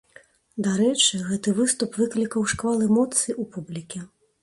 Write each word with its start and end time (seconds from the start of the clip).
Дарэчы, 0.67 1.19
гэты 1.27 1.53
выступ 1.61 2.01
выклікаў 2.01 2.51
шквал 2.55 2.79
эмоцый 2.91 3.41
у 3.45 3.51
публікі. 3.57 4.07